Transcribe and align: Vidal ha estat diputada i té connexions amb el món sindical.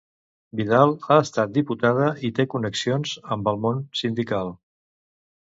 Vidal 0.59 0.93
ha 1.07 1.17
estat 1.23 1.51
diputada 1.57 2.07
i 2.29 2.33
té 2.39 2.45
connexions 2.55 3.13
amb 3.37 3.53
el 3.53 3.63
món 3.67 3.85
sindical. 4.03 4.55